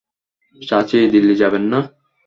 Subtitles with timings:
[0.61, 1.79] চাচি, দিল্লি যাবেন না?